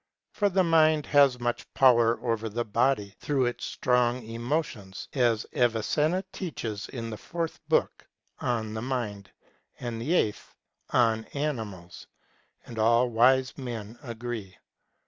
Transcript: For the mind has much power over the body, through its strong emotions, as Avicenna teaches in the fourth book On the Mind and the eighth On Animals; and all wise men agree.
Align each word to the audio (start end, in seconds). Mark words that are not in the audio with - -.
For 0.31 0.49
the 0.49 0.63
mind 0.63 1.05
has 1.05 1.39
much 1.39 1.71
power 1.75 2.19
over 2.25 2.49
the 2.49 2.65
body, 2.65 3.13
through 3.19 3.45
its 3.45 3.65
strong 3.65 4.23
emotions, 4.23 5.07
as 5.13 5.45
Avicenna 5.53 6.23
teaches 6.33 6.89
in 6.89 7.11
the 7.11 7.17
fourth 7.17 7.59
book 7.69 8.07
On 8.39 8.73
the 8.73 8.81
Mind 8.81 9.29
and 9.79 10.01
the 10.01 10.15
eighth 10.15 10.55
On 10.89 11.25
Animals; 11.35 12.07
and 12.65 12.79
all 12.79 13.11
wise 13.11 13.55
men 13.59 13.99
agree. 14.01 14.57